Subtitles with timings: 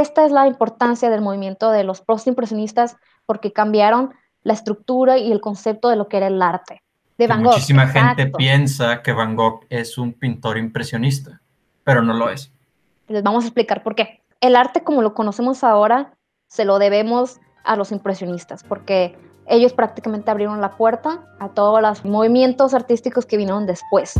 [0.00, 2.96] esta es la importancia del movimiento de los postimpresionistas
[3.26, 6.82] porque cambiaron la estructura y el concepto de lo que era el arte.
[7.18, 7.52] De Van Gogh.
[7.52, 11.40] Muchísima gente piensa que Van Gogh es un pintor impresionista,
[11.84, 12.52] pero no lo es.
[13.08, 14.22] Les vamos a explicar por qué.
[14.40, 16.14] El arte como lo conocemos ahora
[16.48, 19.16] se lo debemos a los impresionistas, porque
[19.46, 24.14] ellos prácticamente abrieron la puerta a todos los movimientos artísticos que vinieron después.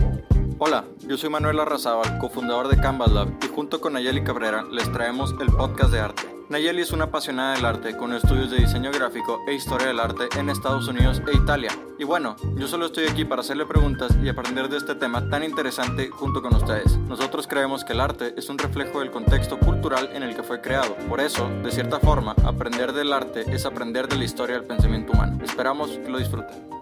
[0.59, 4.91] Hola, yo soy Manuel Arrazábal, cofundador de Canvas Lab, y junto con Nayeli Cabrera les
[4.93, 6.42] traemos el podcast de arte.
[6.49, 10.29] Nayeli es una apasionada del arte con estudios de diseño gráfico e historia del arte
[10.39, 11.71] en Estados Unidos e Italia.
[11.99, 15.45] Y bueno, yo solo estoy aquí para hacerle preguntas y aprender de este tema tan
[15.45, 16.99] interesante junto con ustedes.
[16.99, 20.61] Nosotros creemos que el arte es un reflejo del contexto cultural en el que fue
[20.61, 20.95] creado.
[21.09, 25.13] Por eso, de cierta forma, aprender del arte es aprender de la historia del pensamiento
[25.13, 25.39] humano.
[25.43, 26.73] Esperamos que lo disfruten.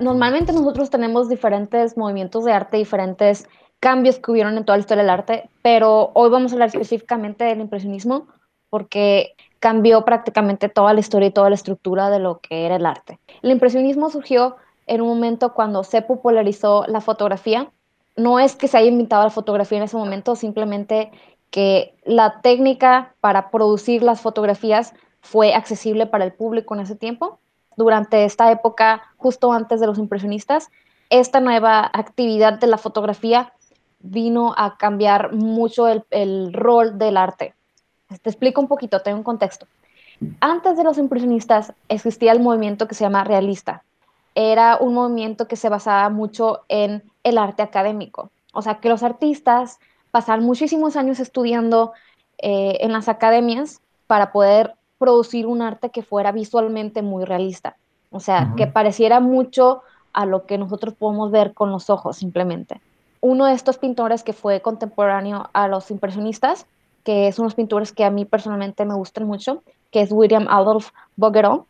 [0.00, 3.48] normalmente nosotros tenemos diferentes movimientos de arte, diferentes
[3.86, 7.44] cambios que hubieron en toda la historia del arte, pero hoy vamos a hablar específicamente
[7.44, 8.26] del impresionismo
[8.68, 12.84] porque cambió prácticamente toda la historia y toda la estructura de lo que era el
[12.84, 13.20] arte.
[13.42, 14.56] El impresionismo surgió
[14.88, 17.70] en un momento cuando se popularizó la fotografía.
[18.16, 21.12] No es que se haya inventado la fotografía en ese momento, simplemente
[21.52, 27.38] que la técnica para producir las fotografías fue accesible para el público en ese tiempo
[27.76, 30.72] durante esta época, justo antes de los impresionistas,
[31.08, 33.52] esta nueva actividad de la fotografía
[33.98, 37.54] vino a cambiar mucho el, rol del arte.
[38.22, 39.66] Te explico un poquito, tengo un contexto.
[40.40, 43.82] Antes de los impresionistas existía el movimiento que se llama realista.
[44.34, 48.30] Era un movimiento que se basaba mucho en el arte académico.
[48.52, 49.78] O sea, que los artistas
[50.10, 51.92] pasaban muchísimos años estudiando
[52.38, 57.76] eh, en las academias para poder producir un arte que fuera visualmente muy realista.
[58.10, 62.80] O sea, que pareciera mucho a lo que nosotros podemos ver con los ojos simplemente.
[63.28, 66.64] Uno de estos pintores que fue contemporáneo a los impresionistas,
[67.02, 70.90] que es unos pintores que a mí personalmente me gustan mucho, que es William Adolf
[71.16, 71.66] Bouguereau.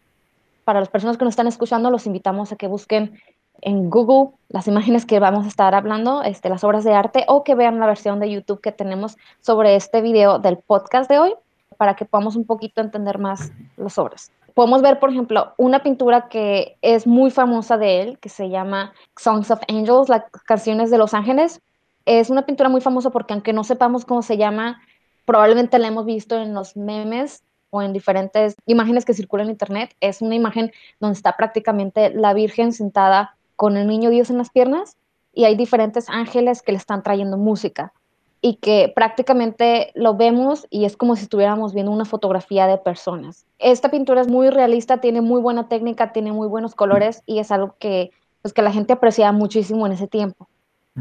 [0.64, 3.18] Para las personas que nos están escuchando, los invitamos a que busquen
[3.62, 7.42] en Google las imágenes que vamos a estar hablando, este, las obras de arte, o
[7.42, 11.34] que vean la versión de YouTube que tenemos sobre este video del podcast de hoy
[11.78, 14.30] para que podamos un poquito entender más las obras.
[14.56, 18.94] Podemos ver, por ejemplo, una pintura que es muy famosa de él, que se llama
[19.14, 21.60] Songs of Angels, las canciones de los ángeles.
[22.06, 24.80] Es una pintura muy famosa porque aunque no sepamos cómo se llama,
[25.26, 29.94] probablemente la hemos visto en los memes o en diferentes imágenes que circulan en internet.
[30.00, 34.48] Es una imagen donde está prácticamente la Virgen sentada con el niño Dios en las
[34.48, 34.96] piernas
[35.34, 37.92] y hay diferentes ángeles que le están trayendo música
[38.40, 43.44] y que prácticamente lo vemos y es como si estuviéramos viendo una fotografía de personas.
[43.58, 47.50] Esta pintura es muy realista, tiene muy buena técnica, tiene muy buenos colores y es
[47.50, 48.10] algo que,
[48.42, 50.48] pues, que la gente apreciaba muchísimo en ese tiempo.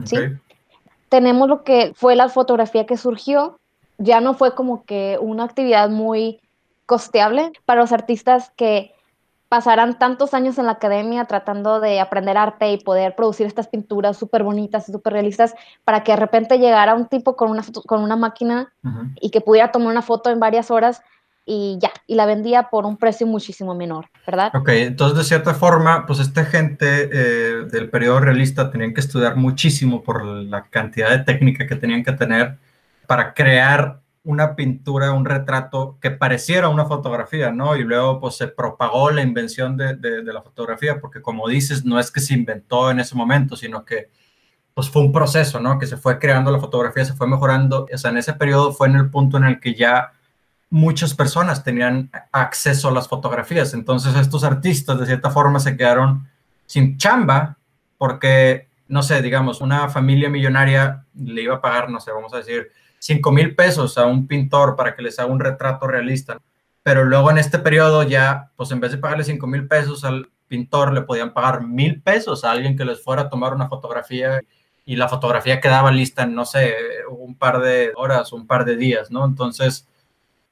[0.05, 0.17] ¿sí?
[1.09, 3.59] Tenemos lo que fue la fotografía que surgió,
[3.97, 6.39] ya no fue como que una actividad muy
[6.85, 8.94] costeable para los artistas que
[9.49, 14.17] pasarán tantos años en la academia tratando de aprender arte y poder producir estas pinturas
[14.17, 18.01] súper bonitas y súper realistas para que de repente llegara un tipo con una, con
[18.01, 18.73] una máquina
[19.21, 21.01] y que pudiera tomar una foto en varias horas
[21.45, 24.51] y ya, y la vendía por un precio muchísimo menor, ¿verdad?
[24.55, 29.35] Ok, entonces de cierta forma, pues esta gente eh, del periodo realista tenían que estudiar
[29.35, 32.57] muchísimo por la cantidad de técnica que tenían que tener
[33.05, 37.77] para crear una pintura, un retrato que pareciera una fotografía, ¿no?
[37.77, 42.11] Y luego pues se propagó la invención de, la fotografía, porque como dices, no es
[42.11, 44.09] que se inventó en ese momento, sino que
[44.73, 45.79] pues fue un proceso, ¿no?
[45.79, 48.87] Que se fue creando la fotografía, se fue mejorando, o sea, en ese periodo fue
[48.87, 50.11] en el punto en el que ya
[50.71, 56.27] muchas personas tenían acceso a las fotografías, entonces estos artistas de cierta forma se quedaron
[56.65, 57.57] sin chamba,
[57.97, 62.37] porque, no sé, digamos, una familia millonaria le iba a pagar, no sé, vamos a
[62.37, 66.39] decir, 5 mil pesos a un pintor para que les haga un retrato realista.
[66.83, 70.29] Pero luego en este periodo ya, pues en vez de pagarle 5 mil pesos al
[70.47, 74.41] pintor, le podían pagar mil pesos a alguien que les fuera a tomar una fotografía
[74.85, 76.75] y la fotografía quedaba lista en, no sé,
[77.09, 79.25] un par de horas, un par de días, ¿no?
[79.25, 79.87] Entonces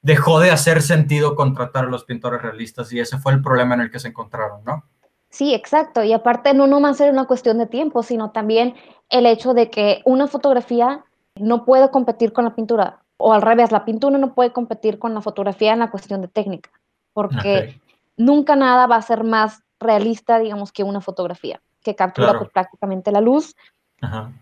[0.02, 3.82] dejó de hacer sentido contratar a los pintores realistas y ese fue el problema en
[3.82, 4.84] el que se encontraron, ¿no?
[5.30, 6.04] Sí, exacto.
[6.04, 8.74] Y aparte no nomás era una cuestión de tiempo, sino también
[9.08, 11.04] el hecho de que una fotografía
[11.36, 13.00] no puede competir con la pintura.
[13.16, 16.28] O al revés, la pintura no puede competir con la fotografía en la cuestión de
[16.28, 16.70] técnica,
[17.12, 17.80] porque
[18.16, 23.12] nunca nada va a ser más realista, digamos, que una fotografía, que captura pues, prácticamente
[23.12, 23.54] la luz.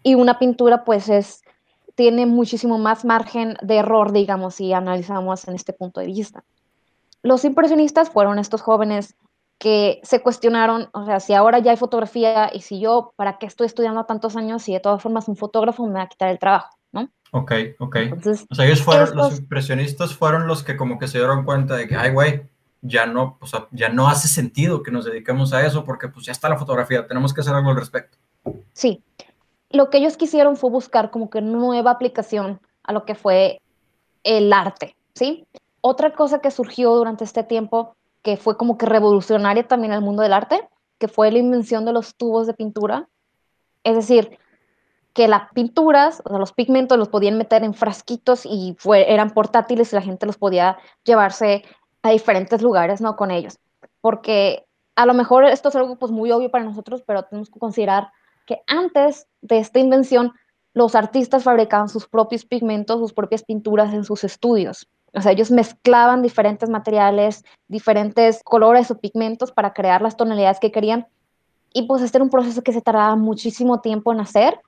[0.02, 1.42] Y una pintura, pues, es,
[1.94, 6.42] tiene muchísimo más margen de error, digamos, si analizamos en este punto de vista.
[7.22, 9.14] Los impresionistas fueron estos jóvenes
[9.58, 13.46] que se cuestionaron, o sea, si ahora ya hay fotografía y si yo, ¿para qué
[13.46, 16.40] estoy estudiando tantos años si de todas formas un fotógrafo me va a quitar el
[16.40, 16.76] trabajo,
[17.34, 17.96] Ok, ok.
[18.50, 21.88] o sea, ellos fueron, los impresionistas fueron los que como que se dieron cuenta de
[21.88, 22.43] que, ay, güey,
[22.82, 26.26] ya no, o sea, ya no hace sentido que nos dediquemos a eso porque pues
[26.26, 28.19] ya está la fotografía, tenemos que hacer algo al respecto.
[28.75, 29.02] Sí,
[29.70, 33.62] lo que ellos quisieron fue buscar como que nueva aplicación a lo que fue
[34.25, 35.46] el arte, ¿sí?
[35.81, 40.23] Otra cosa que surgió durante este tiempo que fue como que revolucionaria también el mundo
[40.23, 40.69] del arte,
[40.99, 43.08] que fue la invención de los tubos de pintura.
[43.84, 44.38] Es decir,
[45.12, 49.96] que las pinturas, o los pigmentos los podían meter en frasquitos y eran portátiles y
[49.96, 51.64] la gente los podía llevarse
[52.02, 53.16] a diferentes lugares, ¿no?
[53.16, 53.58] Con ellos.
[54.00, 54.66] Porque
[54.96, 58.10] a lo mejor esto es algo pues muy obvio para nosotros, pero tenemos que considerar
[58.46, 60.32] que antes de esta invención,
[60.74, 64.88] los artistas fabricaban sus propios pigmentos, sus propias pinturas en sus estudios.
[65.14, 70.72] O sea, ellos mezclaban diferentes materiales, diferentes colores o pigmentos para crear las tonalidades que
[70.72, 71.06] querían.
[71.74, 74.58] Y pues este era un proceso que se tardaba muchísimo tiempo en hacer.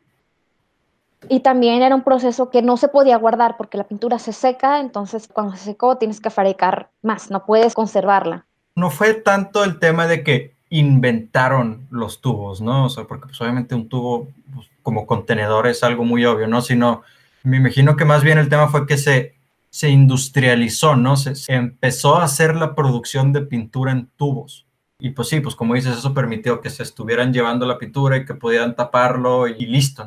[1.29, 4.81] Y también era un proceso que no se podía guardar porque la pintura se seca,
[4.81, 8.47] entonces cuando se secó tienes que fabricar más, no puedes conservarla.
[8.77, 12.87] No fue tanto el tema de que inventaron los tubos, ¿no?
[12.87, 16.61] O sea, porque pues, obviamente un tubo pues, como contenedor es algo muy obvio, ¿no?
[16.61, 17.03] Sino,
[17.43, 19.35] me imagino que más bien el tema fue que se
[19.75, 21.17] se industrializó, ¿no?
[21.17, 24.67] Se, empezó a hacer la producción de pintura en tubos.
[25.01, 28.25] Y pues sí, pues como dices, eso permitió que se estuvieran llevando la pintura y
[28.25, 30.07] que pudieran taparlo y, listo.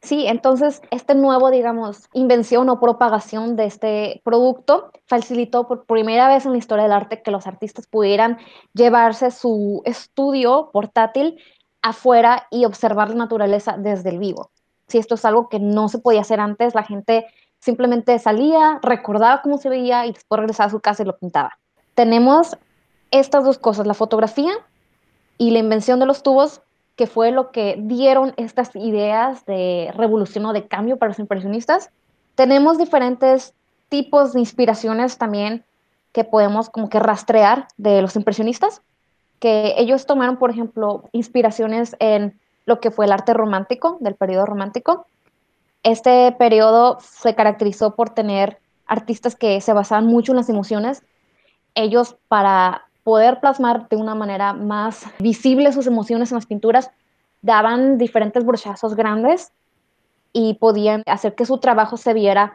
[0.00, 6.46] Sí, entonces este nuevo, digamos, invención o propagación de este producto facilitó por primera vez
[6.46, 8.38] en la historia del arte que los artistas pudieran
[8.72, 11.38] llevarse su estudio portátil
[11.82, 14.50] afuera y observar la naturaleza desde el vivo.
[14.88, 17.26] Si esto es algo que no se podía hacer antes, la gente
[17.58, 21.58] simplemente salía, recordaba cómo se veía y después regresaba a su casa y lo pintaba.
[21.94, 22.56] Tenemos
[23.10, 24.52] estas dos cosas, la fotografía
[25.38, 26.62] y la invención de los tubos,
[26.96, 31.90] que fue lo que dieron estas ideas de revolución o de cambio para los impresionistas.
[32.34, 33.54] Tenemos diferentes
[33.88, 35.64] tipos de inspiraciones también
[36.12, 38.82] que podemos como que rastrear de los impresionistas,
[39.40, 44.46] que ellos tomaron, por ejemplo, inspiraciones en lo que fue el arte romántico, del periodo
[44.46, 45.06] romántico,
[45.84, 51.02] este periodo se caracterizó por tener artistas que se basaban mucho en las emociones.
[51.74, 56.90] Ellos, para poder plasmar de una manera más visible sus emociones en las pinturas,
[57.42, 59.52] daban diferentes brochazos grandes
[60.32, 62.54] y podían hacer que su trabajo se viera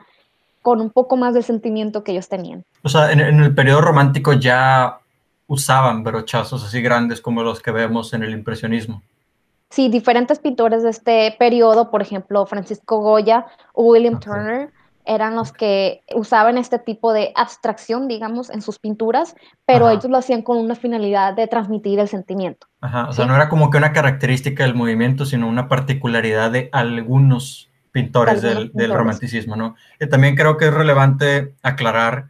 [0.61, 2.65] con un poco más de sentimiento que ellos tenían.
[2.83, 4.99] O sea, en, en el periodo romántico ya
[5.47, 9.01] usaban brochazos así grandes como los que vemos en el impresionismo.
[9.69, 14.71] Sí, diferentes pintores de este periodo, por ejemplo, Francisco Goya o William Turner,
[15.09, 19.35] eran los que usaban este tipo de abstracción, digamos, en sus pinturas,
[19.65, 22.67] pero ellos lo hacían con una finalidad de transmitir el sentimiento.
[22.79, 26.69] Ajá, o sea, no era como que una característica del movimiento, sino una particularidad de
[26.71, 29.75] algunos pintores, del, romanticismo, ¿no?
[29.99, 32.29] Y también creo que es relevante aclarar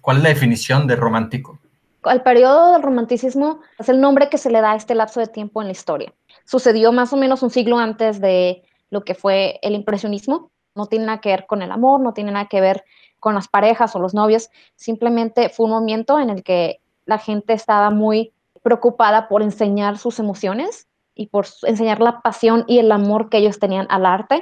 [0.00, 1.58] cuál es la definición de romántico.
[2.04, 5.26] El periodo del romanticismo es el nombre que se le da a este lapso de
[5.26, 6.12] tiempo en la historia
[6.50, 10.50] sucedió más o menos un siglo antes de lo que fue el impresionismo.
[10.74, 12.84] No tiene nada que ver con el amor, no tiene nada que ver
[13.18, 17.52] con las parejas o los novios, simplemente fue un movimiento en el que la gente
[17.52, 18.32] estaba muy
[18.62, 23.58] preocupada por enseñar sus emociones y por enseñar la pasión y el amor que ellos
[23.58, 24.40] tenían al arte.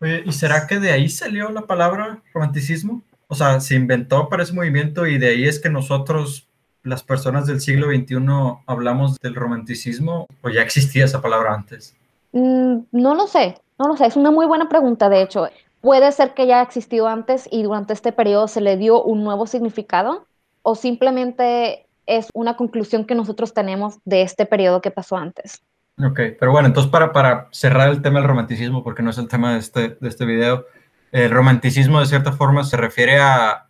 [0.00, 3.02] Oye, ¿y será que de ahí salió la palabra romanticismo?
[3.28, 6.48] O sea, se inventó para ese movimiento y de ahí es que nosotros
[6.82, 8.16] las personas del siglo XXI
[8.66, 11.96] hablamos del romanticismo o ya existía esa palabra antes?
[12.32, 15.48] Mm, no lo sé, no lo sé, es una muy buena pregunta, de hecho.
[15.80, 19.46] Puede ser que ya existido antes y durante este periodo se le dio un nuevo
[19.46, 20.26] significado
[20.62, 25.62] o simplemente es una conclusión que nosotros tenemos de este periodo que pasó antes.
[25.98, 29.28] Ok, pero bueno, entonces para, para cerrar el tema del romanticismo, porque no es el
[29.28, 30.64] tema de este, de este video,
[31.12, 33.68] el romanticismo de cierta forma se refiere a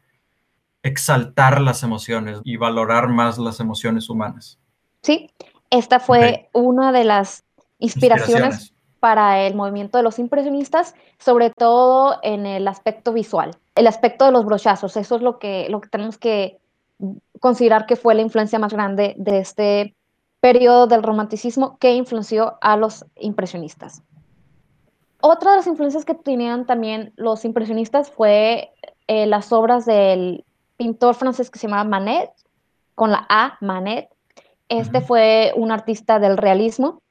[0.82, 4.58] exaltar las emociones y valorar más las emociones humanas.
[5.02, 5.30] Sí,
[5.70, 7.44] esta fue una de las
[7.78, 8.74] inspiraciones,
[9.04, 14.32] para el movimiento de los impresionistas, sobre todo en el aspecto visual, el aspecto de
[14.32, 14.96] los brochazos.
[14.96, 16.56] Eso es lo que, lo que tenemos que
[17.38, 19.94] considerar que fue la influencia más grande de este
[20.40, 24.02] periodo del romanticismo que influenció a los impresionistas.
[25.20, 28.73] Otra de las influencias que tenían también los impresionistas fue
[29.06, 30.46] eh, las obras del
[30.78, 32.30] pintor francés que se llamaba Manet,
[32.94, 34.08] con la A, Manet.
[34.70, 37.02] Este fue un artista del realismo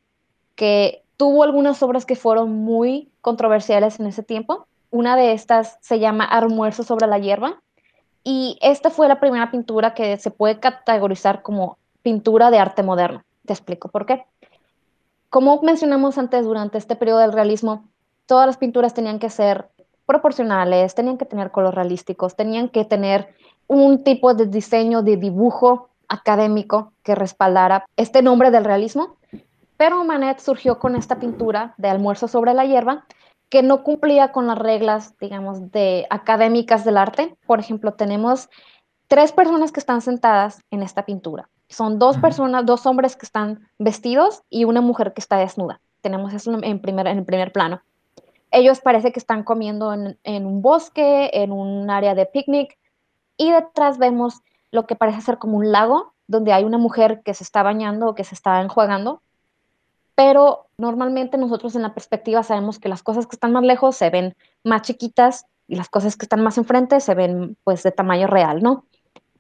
[0.56, 4.68] que tuvo algunas obras que fueron muy controversiales en ese tiempo.
[4.92, 7.62] Una de estas se llama Almuerzo sobre la hierba,
[8.26, 13.24] Y esta fue la primera pintura que se puede categorizar como pintura de arte moderno.
[13.46, 14.26] Te explico por qué.
[15.30, 17.90] Como mencionamos antes, durante este periodo del realismo,
[18.26, 19.68] todas las pinturas tenían que ser
[20.06, 23.34] proporcionales, tenían que tener colores realísticos, tenían que tener
[23.68, 29.16] un tipo de diseño de dibujo académico que respaldara este nombre del realismo.
[29.84, 33.06] Pero Manet surgió con esta pintura de almuerzo sobre la hierba
[33.50, 37.36] que no cumplía con las reglas, digamos, de académicas del arte.
[37.46, 38.50] Por ejemplo, tenemos
[39.10, 41.50] tres personas que están sentadas en esta pintura.
[41.68, 45.82] Son dos personas, dos hombres que están vestidos y una mujer que está desnuda.
[46.00, 47.82] Tenemos eso en, primer, en el primer plano.
[48.52, 52.78] Ellos parece que están comiendo en, en un bosque, en un área de picnic,
[53.36, 57.34] y detrás vemos lo que parece ser como un lago, donde hay una mujer que
[57.34, 59.22] se está bañando o que se está enjuagando,
[60.16, 64.10] pero normalmente nosotros en la perspectiva sabemos que las cosas que están más lejos se
[64.10, 68.28] ven más chiquitas y las cosas que están más enfrente se ven pues de tamaño
[68.28, 68.86] real, ¿no?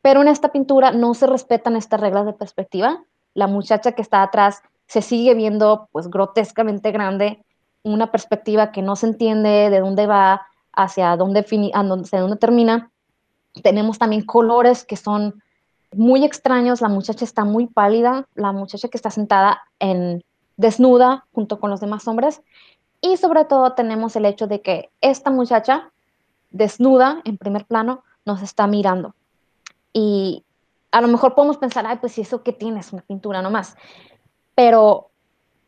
[0.01, 3.03] Pero en esta pintura no se respetan estas reglas de perspectiva.
[3.33, 7.43] La muchacha que está atrás se sigue viendo pues grotescamente grande,
[7.83, 12.91] una perspectiva que no se entiende de dónde va, hacia dónde, hacia dónde termina.
[13.61, 15.41] Tenemos también colores que son
[15.93, 16.81] muy extraños.
[16.81, 20.23] La muchacha está muy pálida, la muchacha que está sentada en
[20.57, 22.41] desnuda junto con los demás hombres.
[23.01, 25.91] Y sobre todo tenemos el hecho de que esta muchacha
[26.51, 29.15] desnuda en primer plano nos está mirando.
[29.91, 30.45] Y
[30.91, 33.75] a lo mejor podemos pensar, ay, pues si eso que tienes, una pintura nomás.
[34.55, 35.09] Pero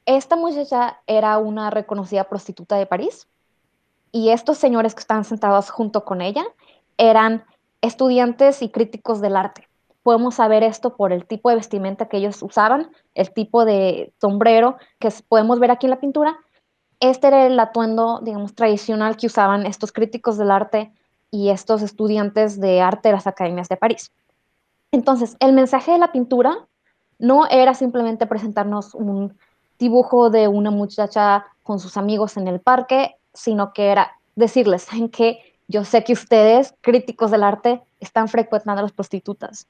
[0.06, 3.28] esta muchacha era una reconocida prostituta de París
[4.12, 6.46] y estos señores que estaban sentados junto con ella
[6.98, 7.44] eran
[7.82, 9.68] estudiantes y críticos del arte.
[10.06, 14.78] Podemos saber esto por el tipo de vestimenta que ellos usaban, el tipo de sombrero
[15.00, 16.38] que podemos ver aquí en la pintura.
[17.00, 20.92] Este era el atuendo, digamos, tradicional que usaban estos críticos del arte
[21.32, 24.12] y estos estudiantes de arte de las academias de París.
[24.92, 26.68] Entonces, el mensaje de la pintura
[27.18, 29.36] no era simplemente presentarnos un
[29.80, 35.10] dibujo de una muchacha con sus amigos en el parque, sino que era decirles, en
[35.10, 39.68] que yo sé que ustedes, críticos del arte, están frecuentando a las prostitutas.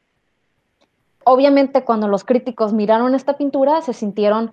[1.25, 4.51] Obviamente, cuando los críticos miraron esta pintura, se sintieron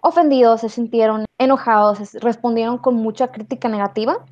[0.00, 4.24] ofendidos, se sintieron enojados, respondieron con mucha crítica negativa,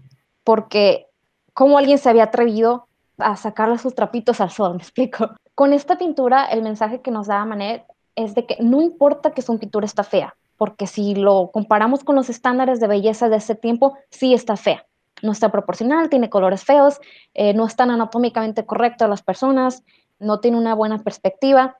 [0.44, 1.06] porque
[1.52, 2.88] cómo alguien se había atrevido
[3.18, 5.30] a sacarle sus trapitos al sol, me explico.
[5.54, 7.84] Con esta pintura, el mensaje que nos da Manet
[8.16, 12.16] es de que no importa que su pintura está fea, porque si lo comparamos con
[12.16, 14.86] los estándares de belleza de ese tiempo, sí está fea.
[15.22, 16.98] No está proporcional, tiene colores feos,
[17.34, 19.84] eh, no están anatómicamente correctas las personas,
[20.24, 21.78] no tiene una buena perspectiva,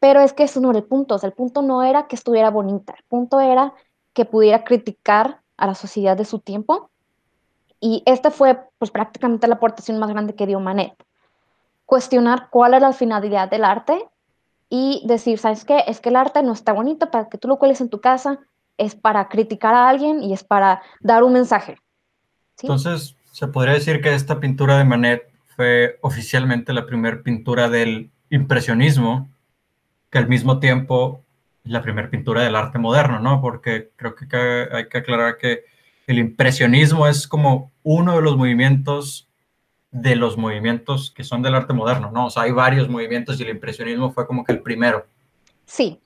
[0.00, 1.18] pero es que eso no era el punto.
[1.22, 3.74] el punto no era que estuviera bonita, el punto era
[4.12, 6.90] que pudiera criticar a la sociedad de su tiempo
[7.80, 10.94] y esta fue pues prácticamente la aportación más grande que dio Manet.
[11.84, 14.08] Cuestionar cuál era la finalidad del arte
[14.70, 15.84] y decir, ¿sabes qué?
[15.86, 18.40] Es que el arte no está bonito para que tú lo cueles en tu casa,
[18.78, 21.76] es para criticar a alguien y es para dar un mensaje.
[22.62, 28.10] Entonces, se podría decir que esta pintura de Manet fue oficialmente la primera pintura del
[28.30, 29.28] impresionismo,
[30.10, 31.22] que al mismo tiempo
[31.64, 33.40] la primera pintura del arte moderno, ¿no?
[33.40, 34.26] Porque creo que
[34.70, 35.64] hay que aclarar que
[36.06, 39.28] el impresionismo es como uno de los movimientos
[39.90, 42.26] de los movimientos que son del arte moderno, ¿no?
[42.26, 45.06] O sea, hay varios movimientos y el impresionismo fue como que el primero.
[45.66, 46.00] Sí,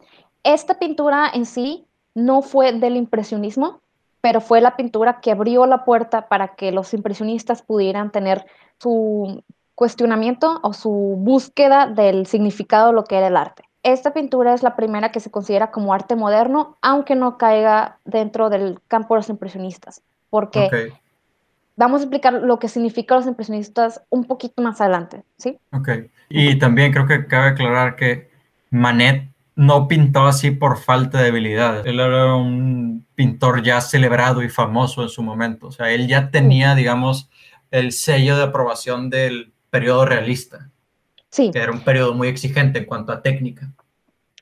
[0.44, 3.80] esta pintura en sí no fue del impresionismo,
[4.20, 8.44] pero fue la pintura que abrió la puerta para que los impresionistas pudieran tener
[8.80, 9.42] su
[9.74, 13.62] cuestionamiento o su búsqueda del significado de lo que era el arte.
[13.84, 18.50] Esta pintura es la primera que se considera como arte moderno, aunque no caiga dentro
[18.50, 20.92] del campo de los impresionistas, porque
[21.76, 25.58] vamos a explicar lo que significan los impresionistas un poquito más adelante, ¿sí?
[25.72, 25.90] Ok,
[26.28, 28.30] y también creo que cabe aclarar que
[28.70, 31.86] Manet no pintó así por falta de habilidades.
[31.86, 35.68] Él era un pintor ya celebrado y famoso en su momento.
[35.68, 37.28] O sea, él ya tenía, digamos,
[37.70, 40.70] el sello de aprobación del periodo realista.
[41.30, 41.50] Sí.
[41.50, 43.70] Que era un periodo muy exigente en cuanto a técnica.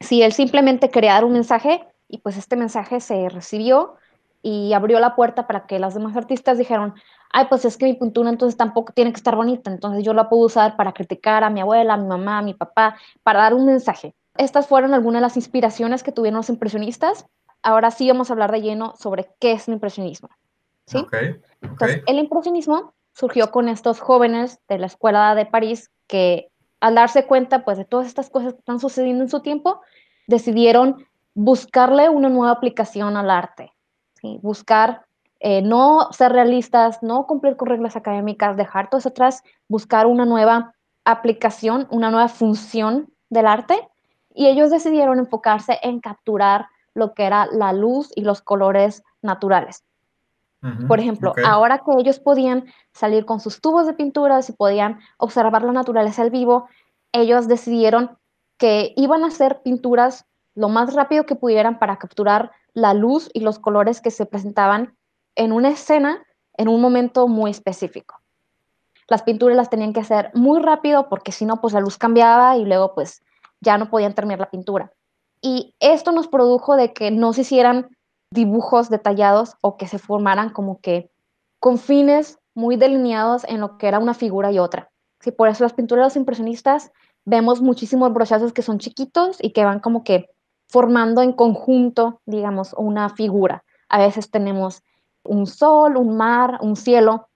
[0.01, 3.97] Sí, él simplemente quería dar un mensaje y pues este mensaje se recibió
[4.43, 6.95] y abrió la puerta para que las demás artistas dijeron,
[7.33, 10.29] ay, pues es que mi pintura entonces tampoco tiene que estar bonita, entonces yo la
[10.29, 13.55] puedo usar para criticar a mi abuela, a mi mamá, a mi papá, para dar
[13.55, 14.15] un mensaje.
[14.37, 17.27] Estas fueron algunas de las inspiraciones que tuvieron los impresionistas.
[17.63, 20.29] Ahora sí vamos a hablar de lleno sobre qué es el impresionismo.
[20.87, 20.99] ¿sí?
[20.99, 26.95] Okay, Entonces, el impresionismo surgió con estos jóvenes de la escuela de París que al
[26.95, 29.81] darse cuenta pues de todas estas cosas que están sucediendo en su tiempo,
[30.27, 33.73] decidieron buscarle una nueva aplicación al arte,
[34.43, 35.07] buscar
[35.41, 40.27] eh, no ser realistas, no cumplir con reglas académicas, dejar todo eso atrás, buscar una
[40.27, 40.75] nueva
[41.07, 43.89] aplicación, una nueva función del arte
[44.35, 49.86] y ellos decidieron enfocarse en capturar lo que era la luz y los colores naturales.
[50.89, 55.63] Por ejemplo, ahora que ellos podían salir con sus tubos de pinturas y podían observar
[55.63, 56.69] la naturaleza al vivo,
[57.13, 58.19] ellos decidieron
[58.59, 63.41] que iban a hacer pinturas lo más rápido que pudieran para capturar la luz y
[63.41, 64.97] los colores que se presentaban
[65.35, 66.25] en una escena
[66.57, 68.21] en un momento muy específico.
[69.09, 72.57] Las pinturas las tenían que hacer muy rápido porque si no, pues la luz cambiaba
[72.57, 73.23] y luego pues
[73.61, 74.93] ya no podían terminar la pintura.
[75.41, 77.96] Y esto nos produjo de que no se hicieran
[78.31, 81.11] dibujos detallados o que se formaran como que
[81.61, 84.91] con fines muy delineados en lo que era una figura y otra.
[85.21, 86.93] Sí, por eso las pinturas de los impresionistas
[87.25, 90.31] vemos muchísimos brochazos que son chiquitos y que van como que
[90.69, 93.65] formando en conjunto, digamos, una figura.
[93.89, 94.83] A veces tenemos
[95.23, 97.29] un sol, un mar, un cielo,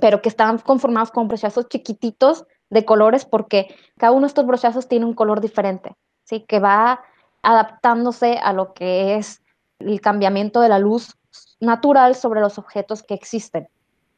[0.00, 4.88] pero que están conformados con brochazos chiquititos de colores porque cada uno de estos brochazos
[4.88, 6.44] tiene un color diferente, ¿sí?
[6.46, 7.00] que va
[7.42, 9.42] adaptándose a lo que es
[9.78, 11.16] el cambiamiento de la luz
[11.60, 13.68] natural sobre los objetos que existen.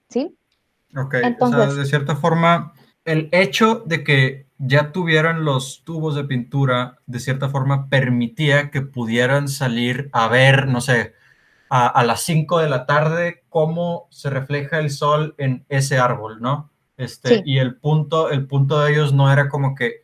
[0.09, 0.37] ¿sí?
[0.97, 2.75] Ok, Entonces, de cierta forma,
[3.05, 8.83] el hecho de que ya tuvieran los tubos de pintura, de cierta forma, permitía que
[8.83, 11.14] pudieran salir a ver, no sé,
[11.71, 16.73] a, las 5 de la tarde cómo se refleja el sol en ese árbol, ¿no?
[16.97, 20.02] Este, Y el punto, el punto de ellos no era como que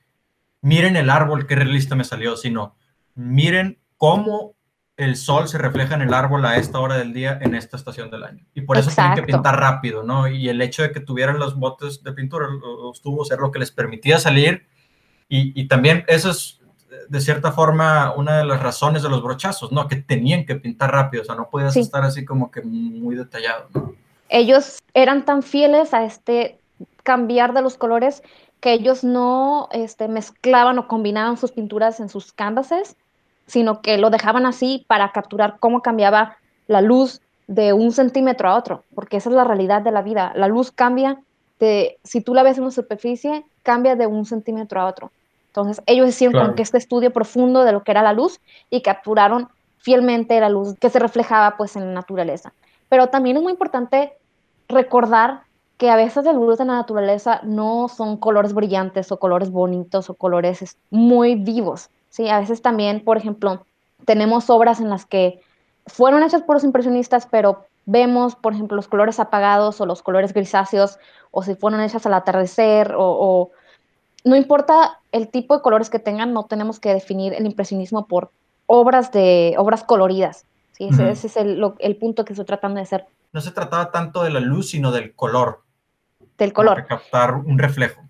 [0.63, 2.77] miren el árbol, qué realista me salió, sino
[3.17, 4.55] miren cómo
[4.97, 8.11] el sol se refleja en el árbol a esta hora del día en esta estación
[8.11, 8.45] del año.
[8.55, 10.29] Y por eso tienen que pintar rápido, ¿no?
[10.29, 13.59] Y el hecho de que tuvieran los botes de pintura, los tubos, era lo que
[13.59, 14.67] les permitía salir.
[15.29, 16.61] Y, y también eso es
[17.09, 19.88] de cierta forma, una de las razones de los brochazos, ¿no?
[19.88, 23.69] Que tenían que pintar rápido, o sea, no podías estar así como que muy detallado,
[24.29, 26.59] Ellos eran tan fieles a este
[27.03, 28.23] cambiar de los colores
[28.61, 32.97] que ellos no este, mezclaban o combinaban sus pinturas en sus canvases,
[33.47, 36.37] sino que lo dejaban así para capturar cómo cambiaba
[36.67, 40.33] la luz de un centímetro a otro, porque esa es la realidad de la vida.
[40.35, 41.21] La luz cambia
[41.61, 45.13] de, si tú la ves en una superficie, cambia de un centímetro a otro.
[45.49, 48.82] Entonces, ellos hicieron como que este estudio profundo de lo que era la luz y
[48.82, 52.52] capturaron fielmente la luz que se reflejaba pues en la naturaleza.
[52.89, 54.13] Pero también es muy importante
[54.69, 55.43] recordar
[55.78, 60.11] que a veces la luz de la naturaleza no son colores brillantes o colores bonitos
[60.11, 61.89] o colores muy vivos.
[62.17, 62.29] ¿Sí?
[62.29, 63.65] A veces también, por ejemplo,
[64.05, 65.41] tenemos obras en las que
[65.87, 70.33] fueron hechas por los impresionistas, pero vemos, por ejemplo, los colores apagados o los colores
[70.33, 70.99] grisáceos,
[71.31, 73.50] o si fueron hechas al atardecer o
[74.26, 78.33] no importa el tipo de colores que tengan, no tenemos que definir el impresionismo por
[78.67, 80.45] obras de obras coloridas.
[80.73, 80.89] ¿sí?
[80.91, 83.07] Ese, es el, punto que estoy tratando de hacer.
[83.33, 85.63] No se trataba tanto de la luz, sino del color.
[86.39, 86.75] Del color.
[86.75, 88.02] Para captar un reflejo.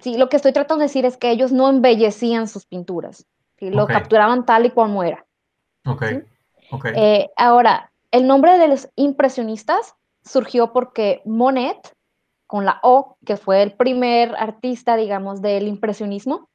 [0.00, 3.24] Sí, lo que estoy tratando de decir es que ellos no embellecían sus pinturas.
[3.70, 5.24] Lo capturaban tal y como era.
[5.84, 6.04] Ok.
[6.94, 9.94] Eh, ahora, el nombre de los impresionistas
[10.24, 11.94] surgió porque Monet
[12.46, 16.48] con la O, que fue el primer artista, digamos, del impresionismo,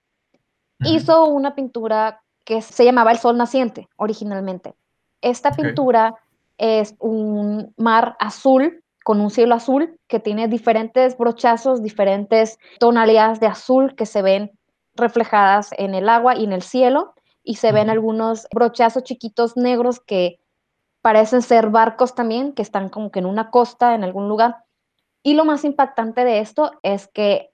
[0.80, 4.76] hizo una pintura que se llamaba El Sol Naciente originalmente.
[5.22, 6.15] Esta pintura
[6.58, 13.48] es un mar azul con un cielo azul que tiene diferentes brochazos, diferentes tonalidades de
[13.48, 14.52] azul que se ven
[14.98, 20.00] reflejadas en el agua y en el cielo, y se ven algunos brochazos chiquitos negros
[20.00, 20.40] que
[21.02, 24.58] parecen ser barcos también, que están como que en una costa, en algún lugar,
[25.28, 27.52] y lo más impactante de esto es que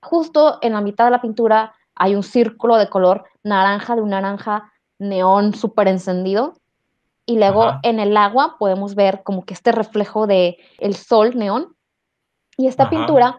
[0.00, 4.10] justo en la mitad de la pintura hay un círculo de color naranja, de un
[4.10, 6.54] naranja neón súper encendido.
[7.24, 11.74] Y luego en el agua podemos ver como que este reflejo de el sol neón.
[12.56, 13.38] Y esta pintura,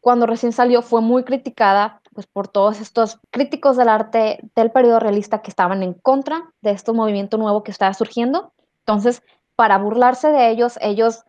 [0.00, 4.98] cuando recién salió, fue muy criticada pues, por todos estos críticos del arte del periodo
[4.98, 8.52] realista que estaban en contra de este movimiento nuevo que estaba surgiendo.
[8.80, 9.22] Entonces,
[9.54, 11.22] para burlarse de ellos, ellos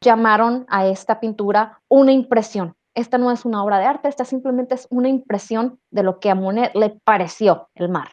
[0.00, 2.76] llamaron a esta pintura una impresión.
[2.94, 6.30] Esta no es una obra de arte, esta simplemente es una impresión de lo que
[6.30, 8.10] a Monet le pareció el mar.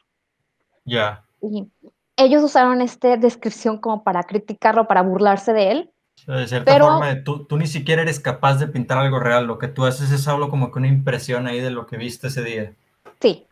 [0.85, 1.23] Ya.
[1.39, 1.69] Y
[2.17, 5.92] ellos usaron esta descripción como para criticarlo, para burlarse de él.
[6.27, 9.45] De cierta forma, tú, tú, ni siquiera eres capaz de pintar algo real.
[9.45, 12.27] Lo que tú haces es algo como que una impresión ahí de lo que viste
[12.27, 12.73] ese día.
[13.19, 13.45] Sí,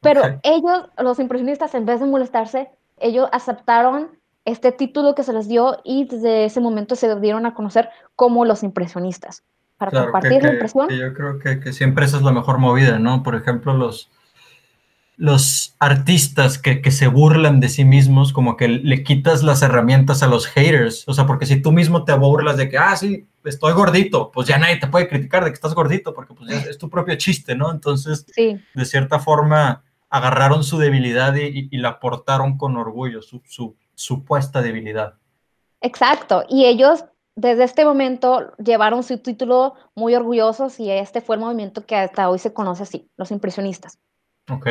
[0.00, 4.10] pero ellos, los impresionistas, en vez de molestarse, ellos aceptaron
[4.44, 8.44] este título que se les dio y desde ese momento se dieron a conocer como
[8.44, 9.42] los impresionistas,
[9.76, 10.88] para compartir la impresión.
[10.88, 13.22] yo creo que, siempre esa es la mejor movida, ¿no?
[13.22, 14.10] Por ejemplo, los,
[15.18, 20.22] los artistas que, que, se burlan de sí mismos, como que le quitas las herramientas
[20.22, 23.26] a los haters, o sea, porque si tú mismo te burlas de que, ah, sí,
[23.44, 26.78] estoy gordito, pues ya nadie te puede criticar de que estás gordito, porque pues es
[26.78, 27.72] tu propio chiste, ¿no?
[27.72, 34.62] Entonces, de cierta forma, agarraron su debilidad y, la aportaron con orgullo, su, su supuesta
[34.62, 35.14] debilidad.
[35.80, 37.04] Exacto, y ellos
[37.34, 42.30] desde este momento llevaron su título muy orgullosos y este fue el movimiento que hasta
[42.30, 43.98] hoy se conoce así, los impresionistas.
[44.48, 44.68] Ok.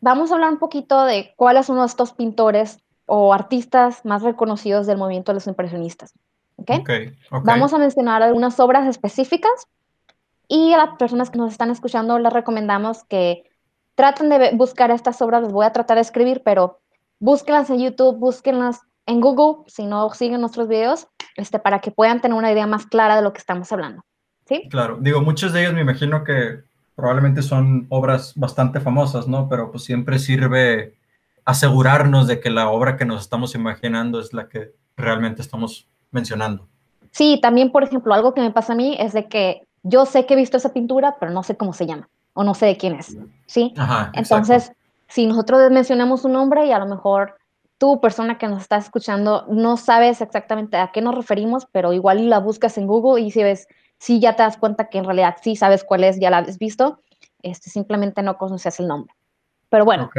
[0.00, 4.98] Vamos a hablar un poquito de cuáles son estos pintores o artistas más reconocidos del
[4.98, 6.12] movimiento de los impresionistas.
[6.56, 6.80] ¿okay?
[6.80, 9.66] Okay, Vamos a mencionar algunas obras específicas
[10.46, 13.44] y a las personas que nos están escuchando les recomendamos que
[13.94, 16.80] traten de buscar estas obras, les voy a tratar de escribir, pero
[17.18, 22.20] búsquenlas en YouTube, búsquenlas en Google, si no siguen nuestros videos, este, para que puedan
[22.20, 24.04] tener una idea más clara de lo que estamos hablando.
[24.46, 24.68] ¿Sí?
[24.70, 26.62] Claro, digo, muchos de ellos me imagino que
[26.98, 29.48] probablemente son obras bastante famosas, ¿no?
[29.48, 30.96] Pero pues siempre sirve
[31.44, 36.66] asegurarnos de que la obra que nos estamos imaginando es la que realmente estamos mencionando.
[37.12, 40.26] Sí, también, por ejemplo, algo que me pasa a mí es de que yo sé
[40.26, 42.76] que he visto esa pintura, pero no sé cómo se llama o no sé de
[42.76, 43.74] quién es, ¿sí?
[43.76, 44.72] Ajá, Entonces,
[45.06, 47.36] si nosotros mencionamos un nombre y a lo mejor
[47.78, 52.28] tú, persona que nos está escuchando, no sabes exactamente a qué nos referimos, pero igual
[52.28, 55.36] la buscas en Google y si ves, si ya te das cuenta que en realidad
[55.42, 57.00] sí sabes cuál es, ya la has visto,
[57.42, 59.14] este, simplemente no conoces el nombre.
[59.68, 60.10] Pero bueno,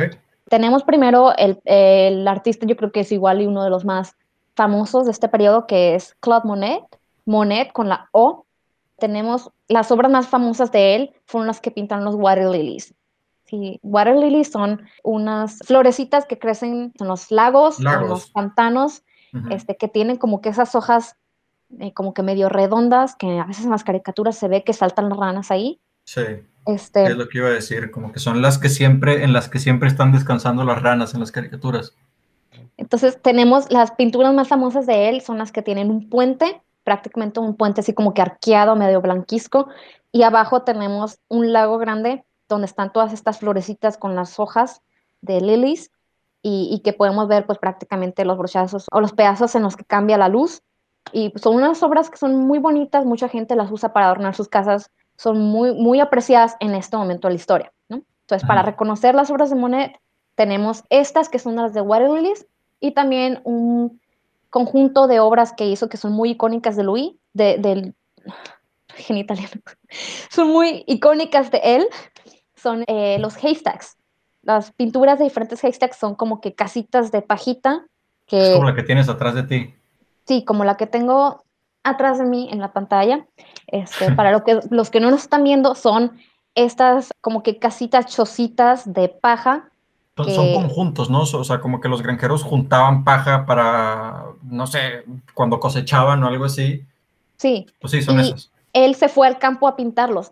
[0.50, 4.16] tenemos primero el, el, artista, yo creo que es igual y uno de los más
[4.56, 6.84] famosos de este periodo, que es Claude Monet,
[7.26, 8.46] Monet con la O.
[8.98, 12.94] Tenemos las obras más famosas de él, fueron las que pintan los water lilies.
[13.46, 19.04] Sí, water lilies son unas florecitas que crecen en los lagos, en los pantanos,
[19.50, 21.16] este, que tienen como que esas hojas
[21.80, 25.10] eh, como que medio redondas, que a veces en las caricaturas se ve que saltan
[25.10, 25.80] las ranas ahí.
[26.06, 26.22] Sí.
[26.66, 29.50] Este, es lo que iba a decir, como que son las que siempre, en las
[29.50, 31.96] que siempre están descansando las ranas en las caricaturas.
[32.78, 37.40] Entonces tenemos las pinturas más famosas de él, son las que tienen un puente, prácticamente
[37.40, 39.68] un puente así como que arqueado, medio blanquisco,
[40.12, 44.82] y abajo tenemos un lago grande donde están todas estas florecitas con las hojas
[45.22, 45.92] de lilies
[46.42, 50.18] y, que podemos ver pues prácticamente los brochazos o los pedazos en los que cambia
[50.18, 50.64] la luz.
[51.12, 54.48] Y son unas obras que son muy bonitas, mucha gente las usa para adornar sus
[54.48, 57.74] casas, son muy, muy apreciadas en este momento de la historia.
[57.90, 58.04] ¿no?
[58.22, 60.00] Entonces, para reconocer las obras de Monet,
[60.36, 62.48] tenemos estas que son las de Water Lilies
[62.80, 64.00] y también un
[64.50, 67.96] conjunto de obras que hizo que son muy icónicas de Louis, de, del
[68.96, 69.62] genitaliano,
[70.30, 71.88] son muy icónicas de él,
[72.56, 73.98] son eh, los haystacks.
[74.42, 77.86] Las pinturas de diferentes haystacks son como que casitas de pajita.
[78.26, 79.74] Que, es como la que tienes atrás de ti.
[80.30, 81.44] Sí, como la que tengo
[81.84, 83.26] atrás de mí en la pantalla.
[83.66, 86.20] Este, para lo que, los que no nos están viendo, son
[86.54, 89.72] estas como que casitas chocitas de paja.
[90.16, 91.22] Son, conjuntos, ¿no?
[91.22, 96.46] O sea, como que los granjeros juntaban paja para, no sé, cuando cosechaban o algo
[96.46, 96.86] así.
[97.38, 97.66] Sí.
[97.82, 98.52] Pues sí, son esas.
[98.74, 100.32] Él se fue al campo a pintarlos.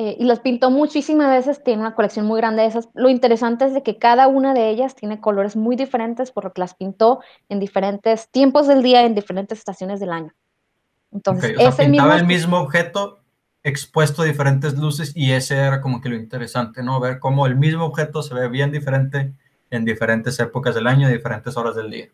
[0.00, 2.88] Eh, y las pintó muchísimas veces, tiene una colección muy grande de esas.
[2.94, 6.74] Lo interesante es de que cada una de ellas tiene colores muy diferentes porque las
[6.74, 10.32] pintó en diferentes tiempos del día, en diferentes estaciones del año.
[11.10, 13.24] Entonces, okay, pintaba el mismo objeto
[13.64, 17.00] expuesto a diferentes luces y ese era como que lo interesante, ¿no?
[17.00, 19.34] Ver cómo el mismo objeto se ve bien diferente
[19.68, 22.06] en diferentes épocas del año y diferentes horas del día.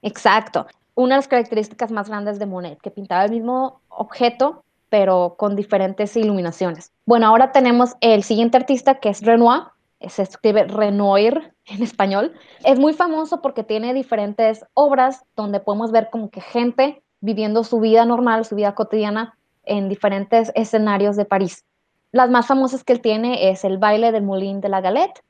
[0.00, 0.66] Exacto.
[0.94, 5.56] Una de las características más grandes de Monet, que pintaba el mismo objeto pero con
[5.56, 6.92] diferentes iluminaciones.
[7.06, 9.62] Bueno, ahora tenemos el siguiente artista que es Renoir,
[10.06, 12.32] se escribe Renoir en español.
[12.64, 17.80] Es muy famoso porque tiene diferentes obras donde podemos ver como que gente viviendo su
[17.80, 21.64] vida normal, su vida cotidiana en diferentes escenarios de París.
[22.12, 25.22] Las más famosas que él tiene es el baile del Moulin de la Galette.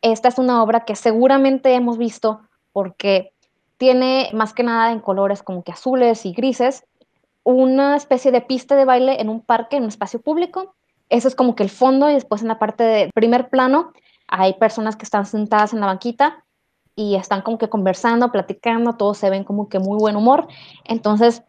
[0.00, 2.40] Esta es una obra que seguramente hemos visto
[2.72, 3.32] porque
[3.76, 6.84] tiene más que nada en colores como que azules y grises
[7.44, 10.74] una especie de pista de baile en un parque, en un espacio público.
[11.10, 13.92] Eso es como que el fondo y después en la parte de primer plano
[14.26, 16.44] hay personas que están sentadas en la banquita
[16.96, 20.46] y están como que conversando, platicando, todos se ven como que muy buen humor.
[20.84, 21.42] Entonces,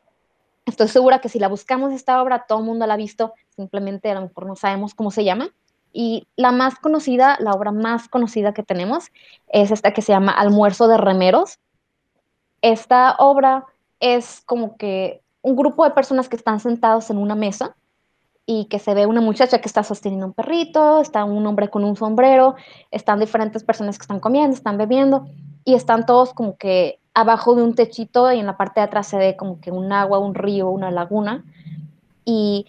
[0.66, 4.12] estoy segura que si la buscamos esta obra, todo el mundo la ha visto, simplemente
[4.12, 5.50] a lo mejor no sabemos cómo se llama.
[5.94, 9.12] Y la más conocida, la obra más conocida que tenemos
[9.48, 11.60] es esta que se llama Almuerzo de Remeros.
[12.62, 13.66] Esta obra
[14.02, 17.76] es como que un grupo de personas que están sentados en una mesa
[18.48, 21.84] y que se ve una muchacha que está sosteniendo un perrito, está un hombre con
[21.84, 22.56] un sombrero,
[22.90, 25.28] están diferentes personas que están comiendo, están bebiendo
[25.64, 29.06] y están todos como que abajo de un techito y en la parte de atrás
[29.06, 31.46] se ve como que un agua, un río, una laguna.
[32.26, 32.66] Y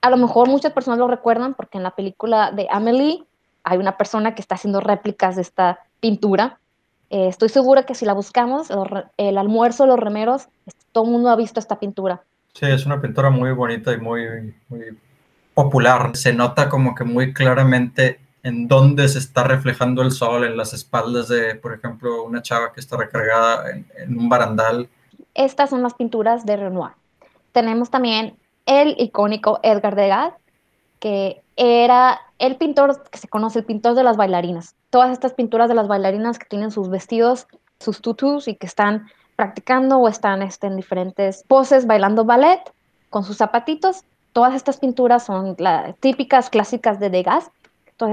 [0.00, 3.22] a lo mejor muchas personas lo recuerdan porque en la película de Amelie
[3.64, 6.58] hay una persona que está haciendo réplicas de esta pintura
[7.10, 8.68] eh, estoy segura que si la buscamos,
[9.16, 10.48] el, almuerzo, los remeros,
[10.92, 12.22] todo el mundo ha visto esta pintura.
[12.52, 14.98] Sí, es una pintura muy bonita y muy, muy
[15.54, 16.16] popular.
[16.16, 20.72] Se nota como que muy claramente en dónde se está reflejando el sol, en las
[20.74, 24.88] espaldas de, por ejemplo, una chava que está recargada en, en un barandal.
[25.34, 26.92] Estas son las pinturas de Renoir.
[27.52, 30.34] Tenemos también el icónico Edgar Degas,
[31.00, 34.76] que era el pintor que se conoce, el pintor de las bailarinas.
[34.90, 37.48] Todas estas pinturas de las bailarinas que tienen sus vestidos,
[37.80, 42.60] sus tutus y que están practicando o están este, en diferentes poses bailando ballet
[43.10, 44.04] con sus zapatitos.
[44.32, 45.56] Todas estas pinturas son
[46.00, 47.50] típicas, clásicas de Degas.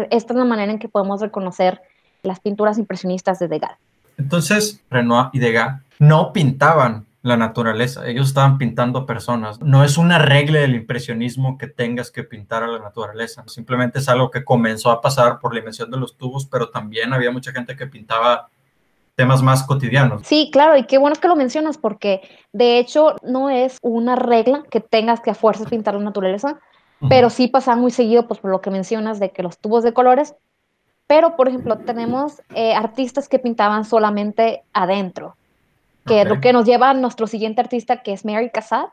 [0.10, 1.82] Esta es la manera en que podemos reconocer
[2.24, 3.78] las pinturas impresionistas de Degas.
[4.18, 9.60] Entonces, Renoir y Degas no pintaban la naturaleza, ellos estaban pintando personas.
[9.60, 14.08] No es una regla del impresionismo que tengas que pintar a la naturaleza, simplemente es
[14.08, 17.52] algo que comenzó a pasar por la invención de los tubos, pero también había mucha
[17.52, 18.50] gente que pintaba
[19.16, 20.22] temas más cotidianos.
[20.24, 22.22] Sí, claro, y qué bueno que lo mencionas porque
[22.54, 26.60] de hecho no es una regla que tengas que a fuerzas pintar la naturaleza,
[27.10, 29.94] pero sí pasa muy seguido pues por lo que mencionas de que los tubos de
[29.94, 30.36] colores,
[31.08, 35.38] pero por ejemplo tenemos eh, artistas que pintaban solamente adentro,
[36.06, 38.90] que es lo que nos lleva a nuestro siguiente artista, que es Mary Cassatt.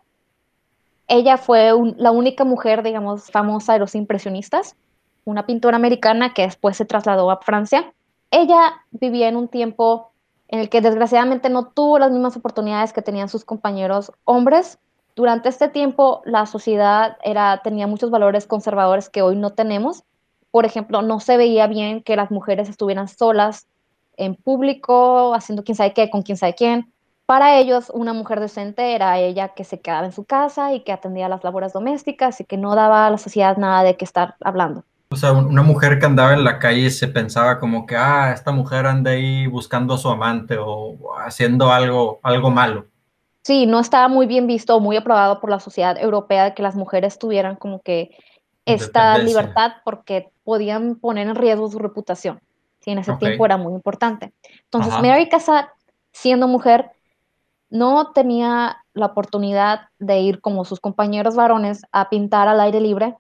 [1.08, 4.76] Ella fue la única mujer, digamos, famosa de los impresionistas,
[5.24, 7.92] una pintora americana que después se trasladó a Francia.
[8.30, 10.12] Ella vivía en un tiempo
[10.48, 14.78] en el que desgraciadamente no tuvo las mismas oportunidades que tenían sus compañeros hombres.
[15.14, 20.04] Durante este tiempo la sociedad era, tenía muchos valores conservadores que hoy no tenemos.
[20.50, 23.66] Por ejemplo, no se veía bien que las mujeres estuvieran solas
[24.16, 26.91] en público, haciendo quién sabe qué, con quién sabe quién.
[27.26, 30.92] Para ellos, una mujer decente era ella que se quedaba en su casa y que
[30.92, 34.34] atendía las labores domésticas y que no daba a la sociedad nada de qué estar
[34.40, 34.84] hablando.
[35.10, 38.50] O sea, una mujer que andaba en la calle se pensaba como que, ah, esta
[38.50, 42.86] mujer anda ahí buscando a su amante o haciendo algo, algo malo.
[43.42, 46.62] Sí, no estaba muy bien visto o muy aprobado por la sociedad europea de que
[46.62, 48.16] las mujeres tuvieran como que
[48.64, 52.40] esta libertad porque podían poner en riesgo su reputación.
[52.80, 54.32] Sí, en ese tiempo era muy importante.
[54.64, 55.68] Entonces, Mary Cassatt,
[56.12, 56.90] siendo mujer,
[57.72, 63.16] no tenía la oportunidad de ir como sus compañeros varones a pintar al aire libre,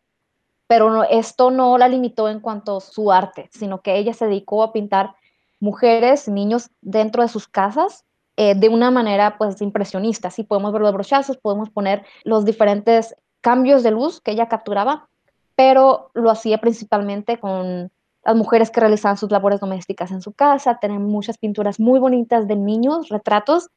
[0.66, 4.62] pero esto no la limitó en cuanto a su arte, sino que ella se dedicó
[4.62, 5.14] a pintar
[5.58, 8.04] mujeres, niños dentro de sus casas
[8.36, 10.30] eh, de una manera pues impresionista.
[10.30, 15.08] Sí, podemos ver los brochazos, podemos poner los diferentes cambios de luz que ella capturaba,
[15.56, 17.90] pero lo hacía principalmente con
[18.22, 20.78] las mujeres que realizaban sus labores domésticas en su casa.
[20.78, 23.70] Tienen muchas pinturas muy bonitas de niños, retratos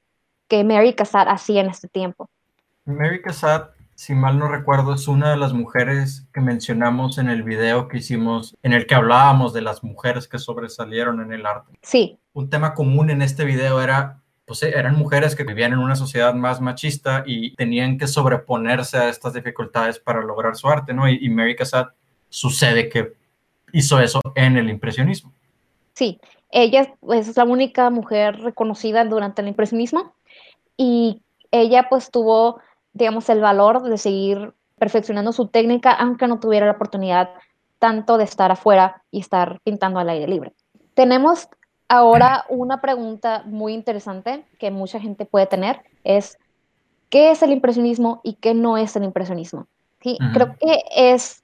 [0.48, 2.30] que Mary Cassatt hacía en este tiempo.
[2.86, 7.44] Mary Cassatt, si mal no recuerdo, es una de las mujeres que mencionamos en el
[7.44, 11.74] video que hicimos, en el que hablábamos de las mujeres que sobresalieron en el arte.
[11.82, 12.20] Sí.
[12.34, 16.34] Un tema común en este video era, pues eran mujeres que vivían en una sociedad
[16.34, 21.10] más machista y tenían que sobreponerse a estas dificultades para lograr su arte, ¿no?
[21.10, 21.94] Y, y Mary Cassatt
[22.30, 23.14] sucede que
[23.72, 25.32] hizo eso en el impresionismo.
[25.94, 26.20] Sí,
[26.52, 30.14] ella pues, es la única mujer reconocida durante el impresionismo
[30.78, 32.60] y ella pues tuvo,
[32.94, 37.30] digamos, el valor de seguir perfeccionando su técnica, aunque no tuviera la oportunidad
[37.80, 40.54] tanto de estar afuera y estar pintando al aire libre.
[40.94, 41.48] Tenemos
[41.88, 46.38] ahora una pregunta muy interesante que mucha gente puede tener, es
[47.10, 49.68] ¿qué es el impresionismo y qué no es el impresionismo?
[50.02, 50.18] ¿Sí?
[50.34, 51.44] Creo que es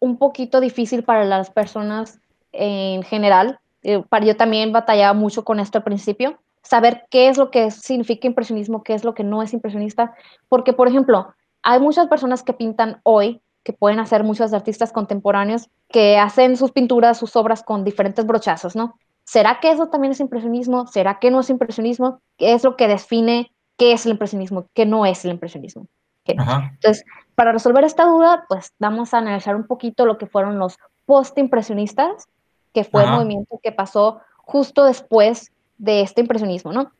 [0.00, 2.20] un poquito difícil para las personas
[2.52, 3.58] en general.
[3.82, 7.70] Eh, para yo también batallaba mucho con esto al principio, saber qué es lo que
[7.70, 10.14] significa impresionismo, qué es lo que no es impresionista,
[10.48, 15.68] porque, por ejemplo, hay muchas personas que pintan hoy, que pueden hacer muchos artistas contemporáneos,
[15.88, 18.98] que hacen sus pinturas, sus obras con diferentes brochazos, ¿no?
[19.24, 20.86] ¿Será que eso también es impresionismo?
[20.86, 22.20] ¿Será que no es impresionismo?
[22.38, 25.86] ¿Qué es lo que define qué es el impresionismo, qué no es el impresionismo?
[26.24, 30.78] Entonces, para resolver esta duda, pues vamos a analizar un poquito lo que fueron los
[31.06, 32.28] post-impresionistas,
[32.72, 36.92] que fue el movimiento que pasó justo después de este impresionismo, ¿no?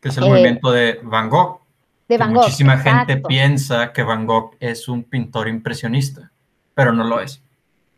[0.00, 1.60] Que es el movimiento de Van Gogh.
[2.08, 2.42] De Van Gogh.
[2.42, 6.32] Muchísima gente piensa que Van Gogh es un pintor impresionista,
[6.74, 7.42] pero no lo es.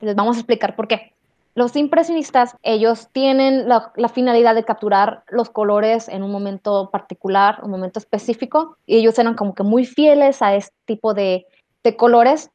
[0.00, 1.14] Les vamos a explicar por qué.
[1.54, 7.60] Los impresionistas, ellos tienen la, la, finalidad de capturar los colores en un momento particular,
[7.62, 11.46] un momento específico, y ellos eran como que muy fieles a este tipo de,
[11.84, 12.50] de colores,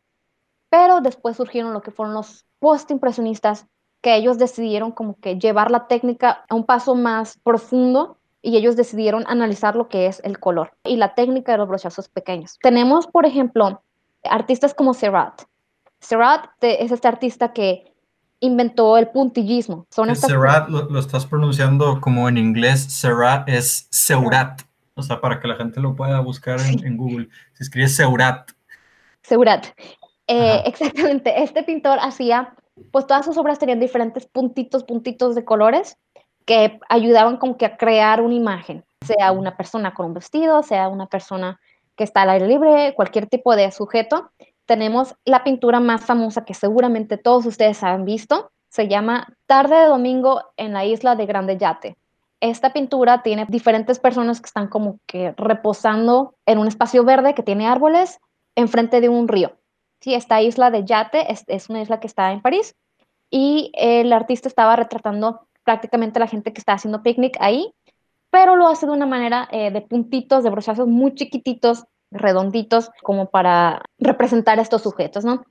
[0.70, 3.68] pero después surgieron lo que fueron los post-impresionistas,
[4.02, 8.76] que ellos decidieron como que llevar la técnica a un paso más profundo y ellos
[8.76, 12.58] decidieron analizar lo que es el color y la técnica de los brochazos pequeños.
[12.62, 13.82] Tenemos, por ejemplo,
[14.24, 15.42] artistas como Serrat.
[16.00, 17.94] Serrat es este artista que
[18.40, 19.86] inventó el puntillismo.
[19.90, 24.62] Son Serrat lo, lo, estás pronunciando como en inglés, Serrat es Seurat.
[24.96, 27.30] O sea, para que la gente lo pueda buscar en, Google.
[27.54, 28.52] Se escribe Seurat.
[29.22, 29.68] Seurat.
[30.28, 31.42] Eh, exactamente.
[31.42, 32.54] Este pintor hacía,
[32.92, 35.98] pues todas sus obras tenían diferentes puntitos, puntitos de colores
[36.46, 40.88] que ayudaban como que a crear una imagen, sea una persona con un vestido, sea
[40.88, 41.60] una persona
[41.96, 44.32] que está al aire libre, cualquier tipo de sujeto.
[44.66, 49.88] Tenemos la pintura más famosa que seguramente todos ustedes han visto, se llama Tarde de
[49.88, 51.98] Domingo en la isla de Grande Yate.
[52.40, 57.44] Esta pintura tiene diferentes personas que están como que reposando en un espacio verde que
[57.44, 58.20] tiene árboles
[58.56, 59.59] enfrente de un río.
[60.02, 62.76] Sí, esta isla de Yate es, una isla que está en París
[63.30, 67.74] y el artista estaba retratando prácticamente la gente que está haciendo picnic ahí,
[68.30, 73.30] pero lo hace de una manera eh, de puntitos, de brochazos muy chiquititos, redonditos, como
[73.30, 75.44] para representar estos sujetos, ¿no?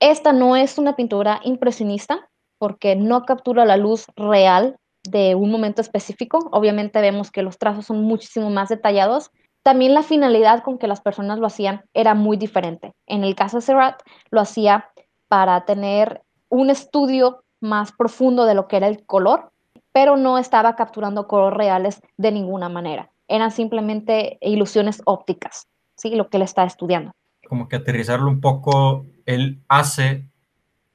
[0.00, 4.76] Esta no es una pintura impresionista porque no captura la luz real
[5.08, 6.48] de un momento específico.
[6.52, 9.30] Obviamente vemos que los trazos son muchísimo más detallados.
[9.66, 12.92] También la finalidad con que las personas lo hacían era muy diferente.
[13.08, 14.00] En el caso de Serrat,
[14.30, 14.90] lo hacía
[15.26, 19.50] para tener un estudio más profundo de lo que era el color,
[19.90, 23.10] pero no estaba capturando colores reales de ninguna manera.
[23.26, 26.14] Eran simplemente ilusiones ópticas, ¿sí?
[26.14, 27.10] Lo que él está estudiando.
[27.48, 30.26] Como que aterrizarlo un poco, él hace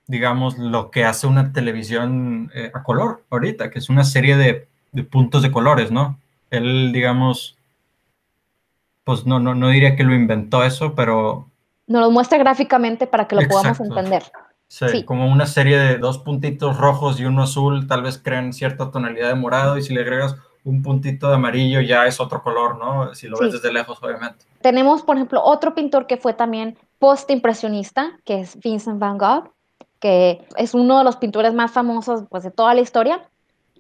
[0.08, 4.66] digamos, lo que hace una televisión eh, a color ahorita, que es una serie de,
[5.04, 6.18] puntos de colores, ¿no?
[6.50, 7.58] Él, digamos,
[9.04, 11.50] pues no, no, no diría que lo inventó eso, pero...
[11.88, 14.24] Nos lo muestra gráficamente para que lo podamos entender.
[14.68, 18.90] Sí, como una serie de dos puntitos rojos y uno azul, tal vez crean cierta
[18.90, 22.78] tonalidad de morado y si le agregas un puntito de amarillo ya es otro color,
[22.78, 23.14] ¿no?
[23.14, 24.46] Si lo ves desde lejos, obviamente.
[24.62, 29.52] Tenemos, por ejemplo, otro pintor que fue también post-impresionista, que es Vincent Van Gogh,
[30.00, 33.28] que es uno de los pintores más famosos pues, de toda la historia.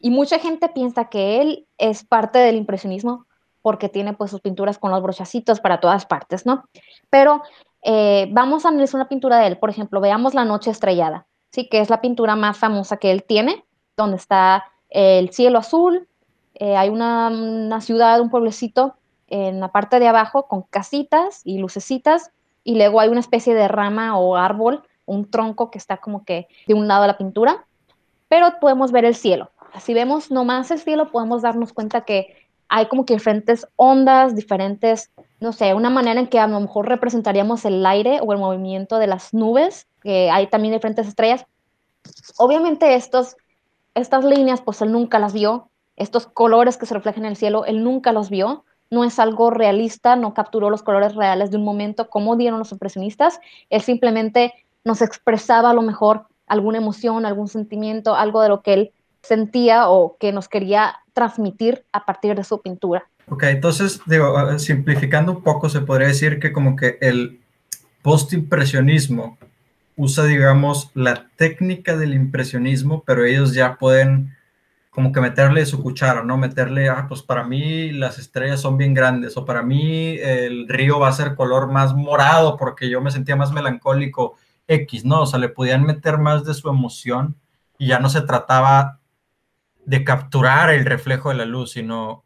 [0.01, 3.27] Y mucha gente piensa que él es parte del impresionismo
[3.61, 6.65] porque tiene pues sus pinturas con los brochacitos para todas partes, ¿no?
[7.09, 7.41] Pero
[7.83, 11.67] eh, vamos a analizar una pintura de él, por ejemplo, veamos La Noche Estrellada, ¿sí?
[11.69, 13.65] Que es la pintura más famosa que él tiene,
[13.97, 16.07] donde está el cielo azul,
[16.55, 18.95] eh, hay una, una, ciudad, un pueblecito
[19.27, 22.31] en la parte de abajo con casitas y lucecitas,
[22.63, 26.47] y luego hay una especie de rama o árbol un tronco que está como que
[26.67, 27.65] de un lado de la pintura,
[28.29, 29.51] pero podemos ver el cielo.
[29.79, 32.40] Si vemos nomás el cielo, podemos darnos cuenta que
[32.73, 36.87] hay como que diferentes ondas, diferentes, no sé, una manera en que a lo mejor
[36.87, 41.45] representaríamos el aire o el movimiento de las nubes, que hay también diferentes estrellas.
[42.37, 43.35] Obviamente estos,
[43.93, 47.65] estas líneas, pues él nunca las vio, estos colores que se reflejan en el cielo,
[47.65, 51.65] él nunca los vio, no es algo realista, no capturó los colores reales de un
[51.65, 54.53] momento como dieron los impresionistas, él simplemente
[54.85, 59.89] nos expresaba a lo mejor alguna emoción, algún sentimiento, algo de lo que él sentía
[59.89, 63.07] o que nos quería transmitir a partir de su pintura.
[63.29, 64.01] Ok, entonces,
[64.57, 67.39] simplificando un poco, se podría decir que como que el
[68.01, 69.37] postimpresionismo
[69.95, 74.35] usa, digamos, la técnica del impresionismo, pero ellos ya pueden
[74.89, 76.37] como que meterle su cuchara, ¿no?
[76.37, 80.99] Meterle, ah, pues para mí las estrellas son bien grandes, o para mí el río
[80.99, 84.35] va a ser color más morado porque yo me sentía más melancólico
[84.67, 85.21] X, ¿no?
[85.21, 87.35] O sea, le podían meter más de su emoción
[87.77, 88.99] y ya no se trataba
[89.91, 92.23] de capturar el reflejo de la luz, sino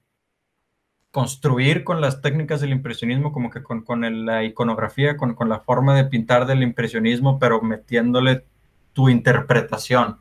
[1.09, 3.83] construir con las técnicas del impresionismo, como que con,
[4.27, 8.45] la iconografía, con, la forma de pintar del impresionismo, pero metiéndole
[8.93, 10.19] tu interpretación.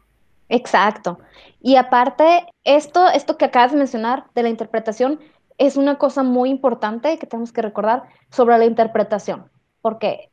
[0.48, 1.18] Exacto.
[1.60, 5.20] Y aparte, esto, esto que acabas de mencionar de la interpretación
[5.58, 9.50] es una cosa muy importante que tenemos que recordar sobre la interpretación,
[9.82, 10.30] porque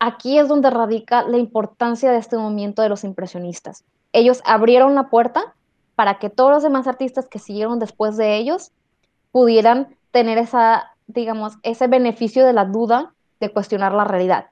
[0.00, 3.84] aquí es donde radica la importancia de este movimiento de los impresionistas.
[4.12, 5.54] Ellos abrieron la puerta
[5.98, 8.70] para que todos los demás artistas que siguieron después de ellos
[9.32, 14.50] pudieran tener esa, digamos, ese beneficio de la duda de cuestionar la realidad.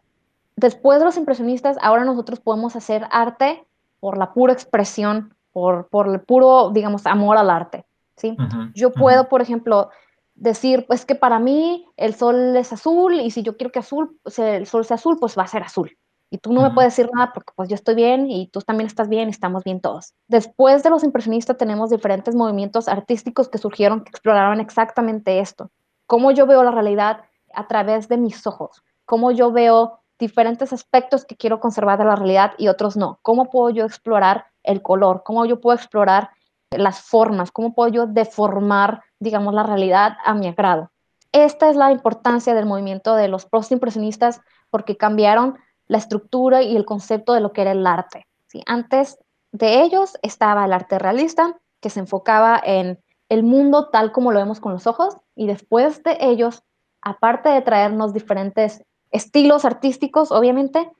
[0.56, 3.64] Después de los impresionistas, ahora nosotros podemos hacer arte
[4.00, 7.84] por la pura expresión, por, por el puro, digamos, amor al arte.
[8.16, 8.36] ¿sí?
[8.74, 9.90] Yo puedo, por ejemplo,
[10.34, 14.18] decir, pues que para mí el sol es azul y si yo quiero que azul,
[14.36, 15.96] el sol sea azul, pues va a ser azul.
[16.30, 18.86] Y tú no me puedes decir nada porque pues yo estoy bien y tú también
[18.86, 20.14] estás bien y estamos bien todos.
[20.26, 25.70] Después de los impresionistas tenemos diferentes movimientos artísticos que surgieron que exploraron exactamente esto.
[26.06, 27.22] Cómo yo veo la realidad
[27.54, 28.82] a través de mis ojos.
[29.04, 33.18] Cómo yo veo diferentes aspectos que quiero conservar de la realidad y otros no.
[33.22, 35.22] Cómo puedo yo explorar el color.
[35.24, 36.30] Cómo yo puedo explorar
[36.70, 37.52] las formas.
[37.52, 40.90] Cómo puedo yo deformar digamos, la realidad a mi agrado.
[41.32, 44.40] Esta es la importancia del movimiento de los postimpresionistas
[44.70, 45.58] porque cambiaron
[45.88, 48.26] la estructura y el concepto de lo que era el arte.
[48.46, 48.62] ¿sí?
[48.66, 49.18] Antes
[49.52, 54.38] de ellos estaba el arte realista, que se enfocaba en el mundo tal como lo
[54.38, 56.62] vemos con los ojos y después de ellos,
[57.00, 60.90] aparte de traernos diferentes estilos artísticos, obviamente,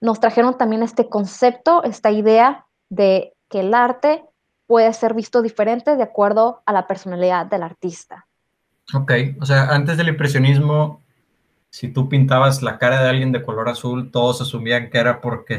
[0.00, 4.24] nos trajeron también este concepto, esta idea de que el arte
[4.66, 8.26] puede ser visto diferente de acuerdo a la personalidad del artista.
[8.94, 11.02] Ok, o sea, antes del impresionismo,
[11.70, 15.58] si tú pintabas la cara de alguien de color azul, todos asumían que era porque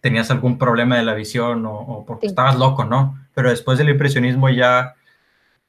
[0.00, 3.18] tenías algún problema de la visión o, porque estabas loco, ¿no?
[3.34, 4.94] Pero después del impresionismo ya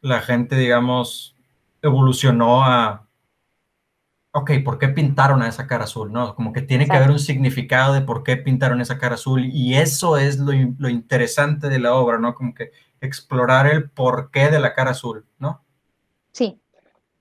[0.01, 1.35] la gente, digamos,
[1.81, 3.07] evolucionó a,
[4.31, 6.11] ok, ¿por qué pintaron a esa cara azul?
[6.11, 6.35] ¿no?
[6.35, 9.75] Como que tiene que haber un significado de por qué pintaron esa cara azul y
[9.75, 12.35] eso es lo, lo, interesante de la obra, ¿no?
[12.35, 15.63] Como que explorar el porqué de la cara azul, ¿no?
[16.31, 16.61] Sí.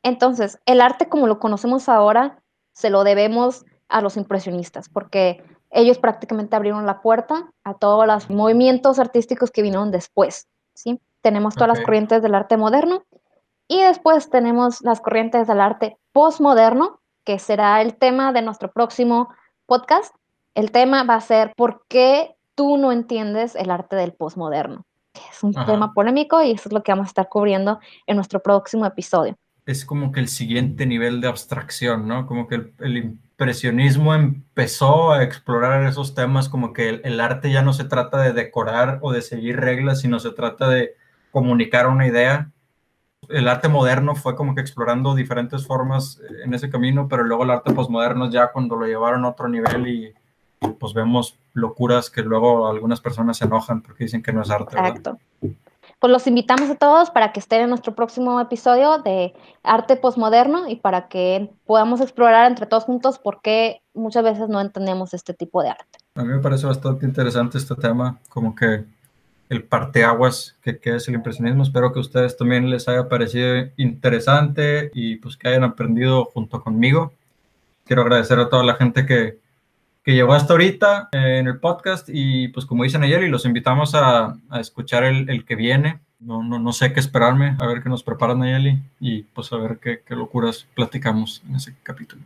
[0.02, 2.39] Entonces, el arte como lo conocemos ahora
[2.80, 8.30] se lo debemos a los impresionistas, porque ellos prácticamente abrieron la puerta a todos los
[8.30, 10.98] movimientos artísticos que vinieron después, ¿sí?
[11.20, 13.02] Tenemos todas las corrientes del arte moderno
[13.68, 19.28] y después tenemos las corrientes del arte postmoderno, que será el tema de nuestro próximo
[19.66, 20.14] podcast.
[20.54, 24.86] El tema va a ser ¿por qué tú no entiendes el arte del postmoderno?
[25.30, 28.40] Es un tema polémico y eso es lo que vamos a estar cubriendo en nuestro
[28.40, 29.36] próximo episodio.
[29.66, 32.26] Es como que el siguiente nivel de abstracción, ¿no?
[32.26, 37.72] Como que el, impresionismo empezó a explorar esos temas, como que el arte ya no
[37.72, 40.94] se trata de decorar o de seguir reglas, sino se trata de
[41.30, 42.50] comunicar una idea.
[43.28, 47.44] El arte moderno fue como que explorando diferentes formas eh, en ese camino, pero luego
[47.44, 50.14] el arte posmoderno ya cuando lo llevaron a otro nivel y
[50.78, 54.76] pues vemos locuras que luego algunas personas se enojan porque dicen que no es arte.
[54.76, 55.18] Exacto.
[56.00, 60.66] Pues los invitamos a todos para que estén en nuestro próximo episodio de arte posmoderno
[60.66, 65.34] y para que podamos explorar entre todos juntos por qué muchas veces no entendemos este
[65.34, 65.98] tipo de arte.
[66.14, 68.84] A mí me parece bastante interesante este tema, como que
[69.50, 71.64] el parteaguas que, que es el impresionismo.
[71.64, 76.62] Espero que a ustedes también les haya parecido interesante y pues que hayan aprendido junto
[76.62, 77.12] conmigo.
[77.84, 79.38] Quiero agradecer a toda la gente que,
[80.02, 83.94] que llegó hasta ahorita en el podcast y pues como dicen ayer y los invitamos
[83.94, 86.00] a, escuchar el, el, que viene.
[86.18, 89.56] No, no, no, sé qué esperarme, a ver qué nos preparan Nayeli y pues a
[89.56, 92.22] ver qué locuras platicamos en ese capítulo.